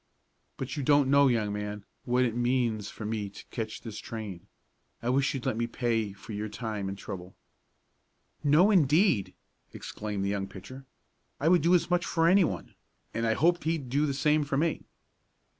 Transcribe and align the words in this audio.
"But 0.57 0.75
you 0.75 0.81
don't 0.81 1.11
know, 1.11 1.27
young 1.27 1.53
man, 1.53 1.85
what 2.05 2.25
it 2.25 2.35
means 2.35 2.89
for 2.89 3.05
me 3.05 3.29
to 3.29 3.45
catch 3.51 3.81
this 3.83 3.99
train. 3.99 4.47
I 4.99 5.09
wish 5.11 5.31
you'd 5.35 5.45
let 5.45 5.57
me 5.57 5.67
pay 5.67 6.11
for 6.11 6.33
your 6.33 6.49
time 6.49 6.89
and 6.89 6.97
trouble" 6.97 7.35
"No, 8.53 8.71
indeed!" 8.71 9.35
exclaimed 9.75 10.25
the 10.25 10.29
young 10.29 10.47
pitcher. 10.47 10.85
"I 11.39 11.49
would 11.49 11.61
do 11.61 11.75
as 11.75 11.91
much 11.91 12.03
for 12.03 12.27
anyone, 12.27 12.73
and 13.13 13.27
I 13.27 13.33
hope 13.35 13.63
he'd 13.63 13.89
do 13.91 14.07
the 14.07 14.13
same 14.15 14.43
for 14.43 14.57
me." 14.57 14.85